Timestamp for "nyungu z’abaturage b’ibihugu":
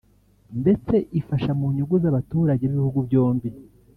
1.75-2.99